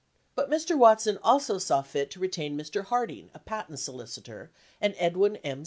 But 0.33 0.49
Mr. 0.49 0.75
Watson 0.75 1.19
also 1.21 1.59
saw 1.59 1.83
fit 1.83 2.09
to 2.09 2.19
re 2.19 2.27
tain 2.27 2.57
Mr. 2.57 2.85
Harding, 2.85 3.29
a 3.35 3.39
patent 3.39 3.77
solicitor, 3.77 4.49
and 4.81 4.95
Edwin 4.97 5.35
M. 5.43 5.59